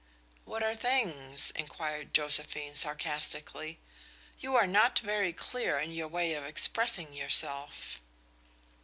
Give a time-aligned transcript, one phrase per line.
[0.45, 3.79] "What are 'things'?" inquired Josephine, sarcastically.
[4.39, 8.01] "You are not very clear in your way of expressing yourself."